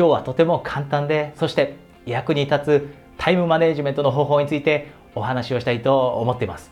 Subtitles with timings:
[0.00, 6.70] 今日はとても簡単でそして役に立つタイムマネジメントの方法についてお話をしたいと思っています。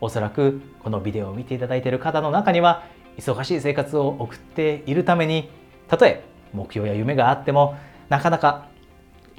[0.00, 2.84] おそらくこのビデオを見ていただいている方の中には
[3.18, 5.50] 忙しい生活を送っているために
[5.86, 6.24] たとえ
[6.54, 7.76] 目標や夢があっても
[8.08, 8.68] なかなか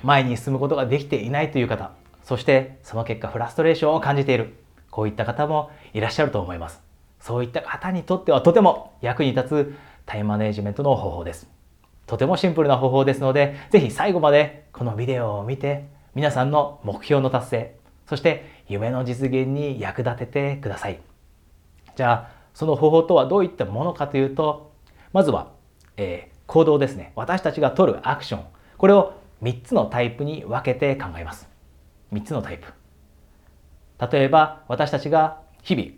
[0.03, 1.93] 前に進むことができていないという方
[2.23, 4.53] そしてその結果フラストレーションを感じている
[4.91, 6.83] こういった方もいらっしゃると思います。
[7.19, 9.75] そういった方にとってはとても役に立つ
[10.05, 11.56] タイムマネジメントの方法です。
[12.07, 17.75] とてもシンプルな方法ですのでぜひ最後までこのビデオを見て皆さんの目標の達成
[18.07, 20.99] そして夢の実現に役立ててください。
[21.95, 24.71] じゃあその方法とはどういったものかというと
[25.13, 25.51] まずは、
[25.97, 27.11] えー、行動ですね。
[27.15, 28.45] 私たちが取るアクション。
[28.77, 31.49] これを3つのタイプに分けて考えます。
[32.13, 32.73] 3つのタイプ。
[34.11, 35.89] 例えば私たちが日々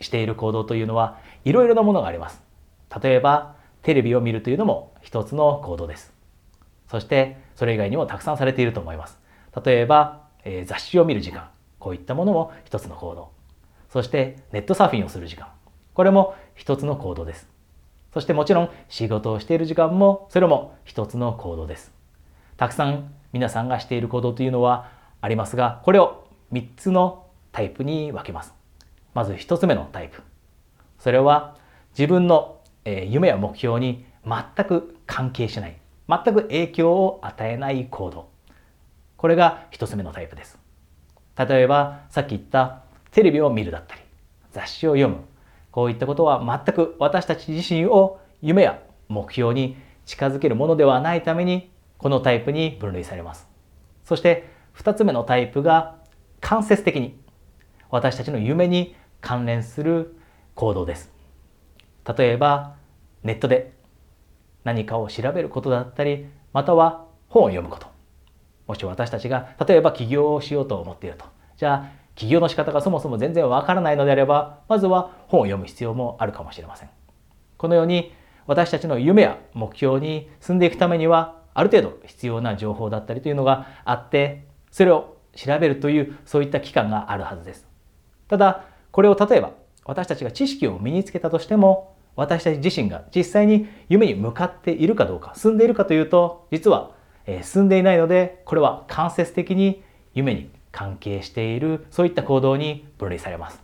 [0.00, 2.42] している行動というのはいろいろなものがあります。
[3.02, 6.12] 例えばテレビを見るというのも一つの行動です。
[6.88, 9.18] そしてそれ以外にもたくさんされていると思います。
[9.64, 11.48] 例えば、えー、雑誌を見る時間。
[11.78, 13.30] こういったものも一つの行動。
[13.90, 15.48] そしてネットサーフィンをする時間。
[15.94, 17.48] これも一つの行動です。
[18.14, 21.92] そしてもちろん仕事をしている時間もそれも一つの行動です。
[22.56, 28.54] たくさん皆さんがしている行動というのはありますがこれを3つのタイプに分けます。
[29.14, 30.22] まず1つ目のタイプ。
[30.98, 31.56] それは
[31.98, 35.76] 自分のえ夢や目標に全く関係しない
[36.08, 38.28] 全く影響を与えない行動。
[39.16, 40.58] これが1つ目のタイプです。
[41.36, 44.02] 例えばさっき言ったテレビを見るだったり
[44.50, 45.20] 雑誌を読む。
[45.70, 53.48] こういったことは全く私たち自身を夢や目標に近づけるものではないためにこのタイプに分類されます。
[54.04, 55.96] そして2つ目のタイプが
[56.40, 57.18] 間接的に
[57.90, 60.16] 私たちの夢に関連する
[60.54, 61.11] 行動です。
[62.16, 62.74] 例えば
[63.22, 63.72] ネットで
[64.64, 67.86] 何かを調べることだったりまたは本を読むこと。
[68.66, 71.24] もし私たちが例えば起業をしようと思っていると。
[71.56, 76.90] じゃあ起業の仕方がそもそも全然わからないのであればまずは本を読む必要もあるかもしれません。
[77.56, 78.12] このように
[78.46, 87.66] 私たちの夢や目標に進んでいくためにはある程度必要な情報だったりというのがあってそれを調べるというそういった期間があるはずです。
[88.28, 89.52] ただこれを例えば
[89.84, 96.92] 私たちが知識を身につけたとしても私たち自身が実際に夢に向かっているかどうか進んでいるかというと実は
[97.42, 99.82] 進んでいないのでこれは間接的に
[100.14, 103.62] 夢に関係しているそういった行動に分類されます。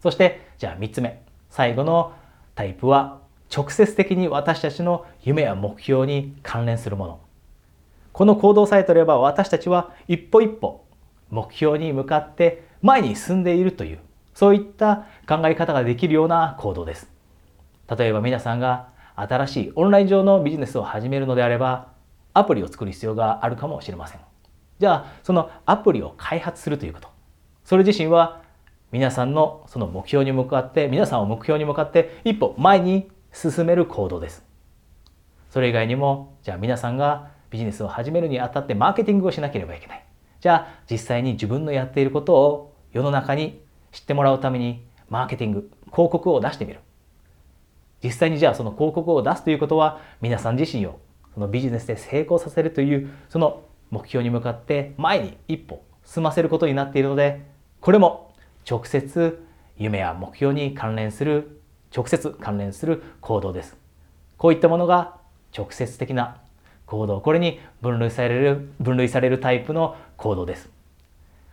[0.00, 2.12] そしてじゃあ3つ目最後の
[2.54, 3.20] タイプは
[3.54, 7.20] 直接的に私たちの夢や目標に関連するもの。
[8.12, 10.84] この行動さえ取れば私たちは一歩一歩
[11.30, 13.98] 目標に向かって前に進んでいるという
[14.34, 17.19] そういった考え方ができるような行動です。
[17.96, 21.88] 例えば皆さんが新しいオンライン上のビジネスを始めるのであれば
[22.32, 24.20] アプリを作る必要があるかもしれません。
[24.78, 27.08] じゃあそのアプリを開発するということ。
[27.64, 28.42] それ自身は
[28.92, 34.44] 皆さんのその目標に向かって皆さんを目標に向かって一歩前に進める行動です。
[35.50, 40.06] それ以外にもじゃあ皆さんがビジネスを始めるにあたってマーケティングをしなければいけない。
[40.40, 43.62] じゃあ実際に自分のやっていることを世の中に
[43.92, 46.80] 知ってもらうためにマーケティング広告を出してみる。
[48.02, 50.98] 実際にじゃあその広告を出すということは皆さん自身を
[51.34, 57.44] そのビジネスで成功させるというその目標に向かって前に一歩進ませることになっているので
[57.80, 58.34] これも
[58.68, 59.44] 直接
[59.76, 61.60] 夢や目標に関連する
[61.94, 63.76] 直接関連する行動です。
[64.36, 65.16] こういったものが
[65.56, 66.36] 直接的な
[66.86, 70.68] 行動これに分類される分類されるタイプの行動です。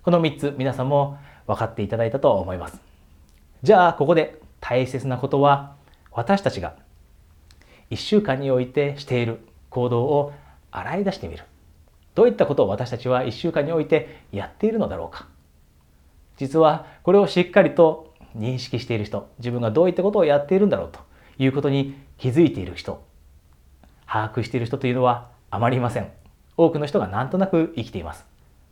[0.03, 2.79] この3つ皆さんも分かっていただいたと思います。
[3.63, 5.76] じゃあここで大切なことは
[6.17, 6.73] 私たちが
[7.91, 9.39] 1週間においてしている
[9.69, 10.33] 行動を
[10.71, 11.43] 洗い出してみる。
[12.15, 15.27] どういったことを私たちは1週間においてやっているのだろうか。
[16.37, 20.99] 実はこれをしっかりと認識している人自分がどういったことをやっているんだろうと
[21.37, 23.03] いうことに気づいている人
[24.07, 26.09] 把握している人というのはあまりいません。
[26.57, 28.25] 多くの人がなんとなく生きています。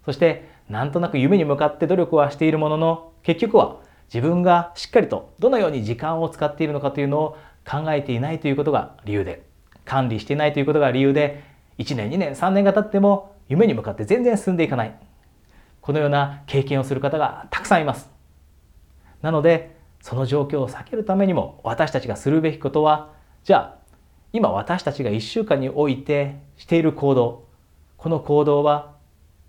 [0.04, 7.38] そしてなんとなく夢に向かって努力はしているものの結局は自分がしっかりとどのように時間を使っているのかというのを
[7.70, 9.44] 考えていないということが理由で
[9.86, 11.44] 管理していないということが理由で
[11.78, 14.96] 1年2年3年が経っても夢に向かって全然進んでいかない。
[15.82, 18.10] このような経験をする方がたくさんいます。
[19.22, 23.14] なのでその状況を避けるためにも私たちがするべきことは
[23.44, 23.78] じゃあ
[24.34, 27.46] 今私たちが1週間においてしている行動
[27.98, 28.94] この行動は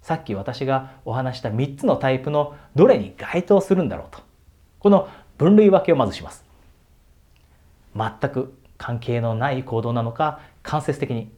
[0.03, 4.25] さっき私がお話した3つのタイプのどれに該当するんだろうと。
[4.78, 5.08] この
[5.38, 6.44] 分類分けをまずします。
[7.94, 11.31] 全く関係のない行動なのか間接的に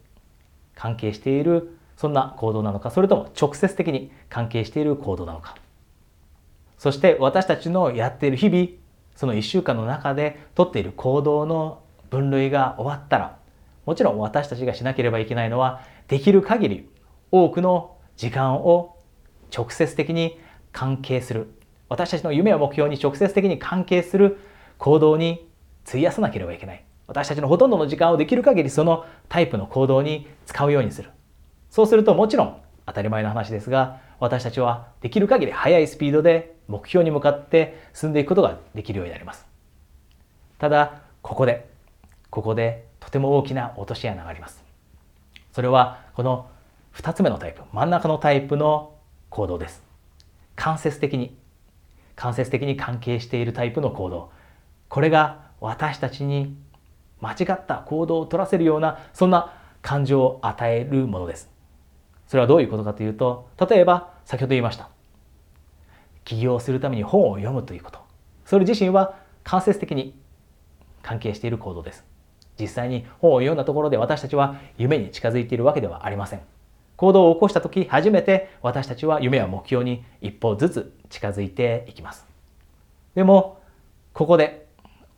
[0.75, 5.55] 関係しているそんな行動なのかそれとも直接的に関係している行動なのか。
[6.77, 8.69] そして私たちのやっている日々
[9.15, 13.37] その1週間の中でとっている行動の分類が終わったら
[13.85, 16.89] もちろん私たちがしなければいけないのはできる限り
[17.31, 18.97] 多くの時間を
[19.55, 20.39] 直接的に
[20.71, 21.51] 関係する
[21.89, 24.39] 私たちの夢や目標に直接的に関係する
[24.77, 25.49] 行動に
[25.87, 26.83] 費やさなければいけない。
[27.07, 31.09] 私たちのほとんどの時間をできる限りそのタイプの行動に使うようにする。
[31.71, 39.47] そうするともちろん当たり前の話ですが私たちはできる限り速いスピードで目標に向かって進んでいくことができるようになります。
[40.59, 41.67] ただここで
[42.29, 44.63] ここでとても大きな落とし穴があります。
[45.51, 46.47] それはこの
[46.93, 48.93] 2つ目のタイプ真ん中のタイプの
[49.29, 49.81] 行動です。
[50.55, 51.35] 間接的に
[52.19, 54.29] 間接的に関係しているタイプの行動。
[54.89, 56.57] これが私たちに
[57.21, 61.49] 間違った行動を取らせるようなそんな感情を与えるものです。
[62.27, 64.89] それはどういうことかというと例えば先ほど言いました。
[66.25, 67.99] 起業するために本を読むということ。
[68.43, 70.13] それ自身は間接的に
[71.01, 72.03] 関係している行動です。
[72.59, 76.41] 実際に本を読んだところで私たちは夢に近づいているわけではありません。
[76.99, 82.27] 行動を起こした時初めて私たちは夢や目標に一歩ずつ近づいていきます。
[83.15, 83.61] でも
[84.11, 84.67] ここで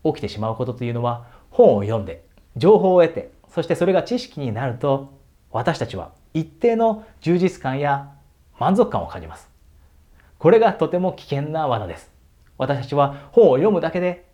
[0.03, 2.23] 起きてしまうことというのは本を読んで
[2.55, 5.11] 情報を得てそしてそれが知識になると
[5.49, 8.11] 私たちは一定の充実感や
[8.59, 9.49] 満足感を感じます。
[10.37, 12.11] これがとても危険な罠です。
[12.59, 14.29] 私たちは本を読むだけで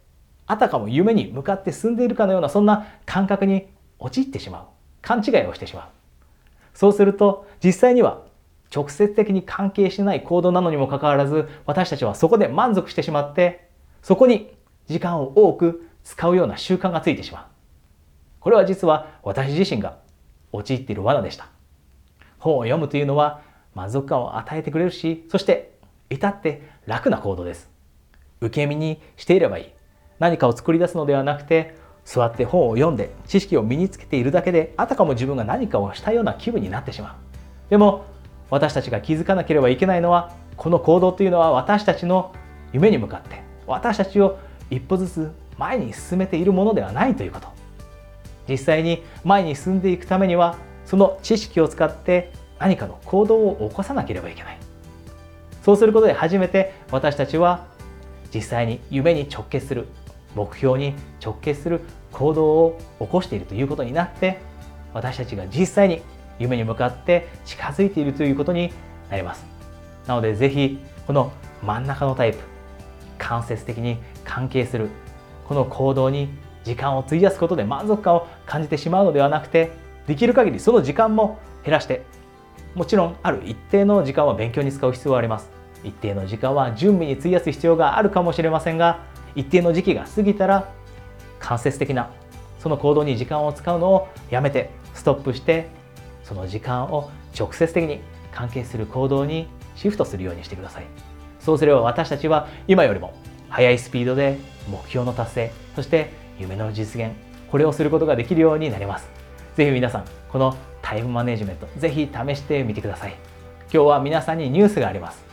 [0.47, 3.67] あたかも夢に向かって進んでいるかのようなそんな感覚に
[3.99, 4.65] 陥ってしまう。
[5.01, 5.96] 勘違いをしてしまう。
[6.77, 8.21] そうすると実際には
[8.73, 13.67] 直接的に関係しない行動なのにもかかわらず私たちはそこで満足してしまって
[14.03, 17.43] そこに時間を多く使うような習慣がついてしまう。
[18.39, 19.97] これは実は私自身が
[20.51, 21.49] 陥っている罠でした。
[22.37, 23.41] 本を読むというのは
[23.73, 25.79] 満足感を与えてくれるしそして
[26.11, 27.71] 至って楽な行動です。
[28.39, 29.65] 受け身にしていればいい。
[30.19, 31.75] 何かを作り出すのではなくて
[32.07, 37.69] 座って本を読んで知識を身につけているだけであたかも自分が何かをしたような気分になってしまう。
[37.69, 38.05] でも
[38.49, 42.33] 私たちが気づかなければいけないのはこの行動というのは私たちの
[42.71, 44.39] 夢に向かって私たちを
[44.69, 47.49] 一歩ずつ前に進めているものではないということ。
[48.47, 50.55] 実際に前に進んでいくためには
[50.85, 54.57] その知識を使って何かの行動を起こさなければいけない。
[55.61, 57.65] そうすることで初めて私たちは
[58.33, 59.87] 実際に夢に直結する
[60.35, 61.81] 目標に直結する
[62.11, 64.39] 行動を起こしているということになって
[64.93, 66.01] 私たちが実際に
[66.39, 68.71] 夢に向かって近づいているということに
[69.09, 69.45] なります。
[70.05, 71.31] なのでぜひこの
[71.63, 72.39] 真ん中のタイプ
[73.17, 74.89] 間接的に関係する
[75.47, 76.29] この行動に
[76.63, 79.71] 時間を費やすことで満足感を感じてしまうのではなくて
[80.05, 82.03] できる限りその時間も減らして
[82.75, 85.49] もちろんある一定の時間は勉強に使う必要があります。
[85.83, 89.03] 一定の時間は準備に費やす必要があるかもしれませんが
[89.35, 90.73] 一定の時期が過ぎたら
[91.39, 92.09] 間接的な
[92.59, 95.67] その行動に時間を使うのをやめてストップして
[96.23, 98.01] その時間を直接的に
[98.31, 100.85] 関係する行動にシフトするようにしてください。
[101.39, 103.13] そうすれば私たちは今よりも
[103.49, 104.37] 速いスピードで
[104.69, 107.11] 目標の達成そして夢の実現
[107.49, 109.09] これをすることができるようになります。
[109.55, 113.15] ぜひ皆さんこのタイムマネジメントぜひ試してみてください。
[113.73, 115.23] 今日は皆さんにニュースがあります。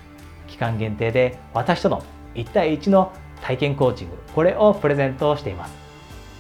[0.47, 3.13] 期間限定で私との1対1の
[3.43, 5.84] 体験コーチングこれをプレゼントしています。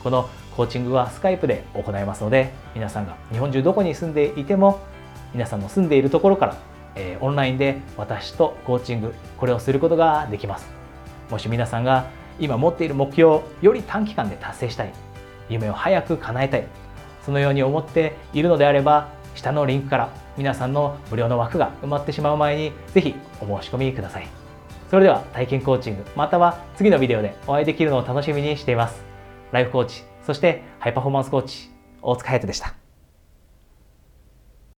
[0.04, 4.80] このコーチングはスカイプで行いますので皆さんが日本中どこに住んでいても
[5.32, 6.56] 皆さんの住んでいるところから、
[6.94, 10.68] えー、オンラインで私とコーチングこれをすることができます。
[11.30, 12.06] もし皆さんが
[12.38, 14.92] 今持っている目標をより短期間で達成したい
[15.48, 16.66] 夢を早く叶えたい
[17.24, 24.28] そのように思っているのであれば下のリンクから皆さんの無料の枠が埋まってしまう前にぜひお申し込みください。
[24.90, 29.03] それでは体験コーチングまたは次のビデオでお会いできるのを楽しみにしています。
[29.54, 31.70] ライフコーチそしてハイパフォーマンスコーチ
[32.02, 32.83] 大塚隼人でした。